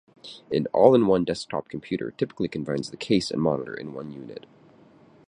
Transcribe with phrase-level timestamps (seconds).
[0.51, 4.47] An "all-in-one desktop computer" typically combines the case and monitor in one unit.